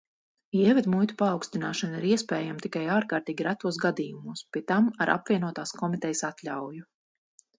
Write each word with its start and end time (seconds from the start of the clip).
Ievedmuitu 0.59 1.15
paaugstināšana 1.17 1.99
ir 1.99 2.07
iespējama 2.11 2.63
tikai 2.63 2.81
ārkārtīgi 2.95 3.45
retos 3.49 3.79
gadījumos, 3.85 4.43
pie 4.57 4.65
tam 4.71 4.87
ar 5.05 5.11
apvienotās 5.17 5.75
komitejas 5.83 6.25
atļauju. 6.33 6.89